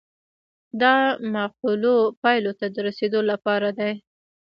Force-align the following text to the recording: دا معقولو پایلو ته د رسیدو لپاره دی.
دا 0.81 0.95
معقولو 1.33 1.95
پایلو 2.21 2.51
ته 2.59 2.65
د 2.73 2.75
رسیدو 2.87 3.19
لپاره 3.31 3.69
دی. 3.79 3.93